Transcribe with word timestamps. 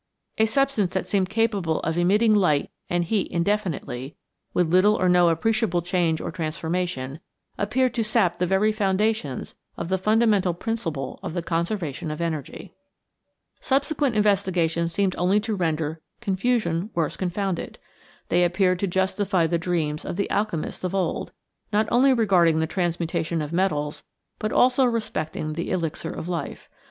A 0.39 0.47
substance 0.47 0.93
that 0.95 1.05
seemed 1.05 1.29
capable 1.29 1.79
of 1.81 1.95
emitting 1.95 2.33
light 2.33 2.71
and 2.89 3.03
heat 3.05 3.27
indefinitely, 3.31 4.15
with 4.51 4.73
little 4.73 4.95
or 4.95 5.07
no 5.07 5.29
appreciable 5.29 5.83
change 5.83 6.19
or 6.19 6.31
transformation, 6.31 7.19
appeared 7.59 7.93
to 7.93 8.03
sap 8.03 8.39
the 8.39 8.47
very 8.47 8.71
foundations 8.71 9.53
of 9.77 9.89
the 9.89 9.99
fundamental 9.99 10.55
principle 10.55 11.19
of 11.21 11.35
the 11.35 11.43
conservation 11.43 12.09
of 12.09 12.19
energy. 12.19 12.73
Subsequent 13.59 14.15
investigations 14.15 14.91
seemed 14.91 15.15
only 15.19 15.39
to 15.41 15.55
render 15.55 16.01
"confusion 16.19 16.89
worse 16.95 17.15
confounded." 17.15 17.77
They 18.29 18.43
appeared 18.43 18.79
to 18.79 18.87
justify 18.87 19.45
the 19.45 19.59
dreams 19.59 20.03
of 20.03 20.15
the 20.15 20.27
alchemists 20.31 20.83
of 20.83 20.95
old, 20.95 21.31
not 21.71 21.87
only 21.91 22.11
regarding 22.11 22.57
the 22.59 22.65
transmutation 22.65 23.39
of 23.39 23.53
metals 23.53 24.01
but 24.39 24.51
also 24.51 24.83
respecting 24.83 25.53
the 25.53 25.69
elixir 25.69 26.09
of 26.09 26.27
life. 26.27 26.67